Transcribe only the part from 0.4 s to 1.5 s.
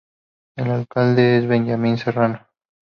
El alcalde es